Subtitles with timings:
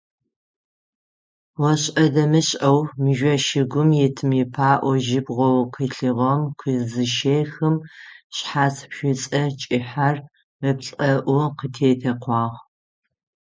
[1.69, 7.75] Ошӏэ-дэмышӏэу мыжъо шыгум итым ипаӏо жьыбгъэу къилъыгъэм къызыщехым,
[8.35, 10.15] шъхьац шӏуцӏэ кӏыхьэр
[10.69, 12.59] ыплӏэӏу къытетэкъуагъ.